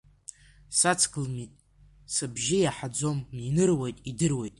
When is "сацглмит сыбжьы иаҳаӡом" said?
0.79-3.17